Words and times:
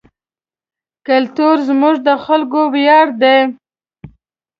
کلتور 1.07 1.55
زموږ 1.69 1.95
د 2.07 2.09
خلکو 2.25 2.61
ویاړ 2.73 3.07
دی. 3.21 3.39